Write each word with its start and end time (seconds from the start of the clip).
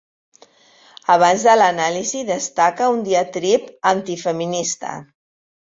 Abans 1.15 1.45
de 1.49 1.53
l'anàlisi 1.59 2.23
destaca 2.31 2.89
un 2.95 3.05
diatrib 3.11 3.71
anti-feminista. 3.95 4.99